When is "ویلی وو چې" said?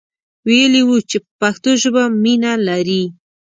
0.47-1.17